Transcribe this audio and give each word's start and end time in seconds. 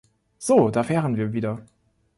So, 0.39 0.71
da 0.71 0.89
wären 0.89 1.15
wir 1.15 1.31
wieder! 1.31 1.61